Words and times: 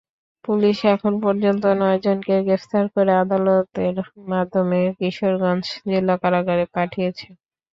Police 0.45 0.77
এখন 0.93 1.13
পর্যন্ত 1.23 1.63
নয়জনকে 1.81 2.35
গ্রেপ্তার 2.45 2.85
করে 2.95 3.11
আদালতের 3.23 3.95
মাধ্যমে 4.31 4.79
কিশোরগঞ্জ 4.97 5.63
জেলা 5.85 6.15
কারাগারে 6.21 6.65
পাঠিয়েছে। 6.75 7.27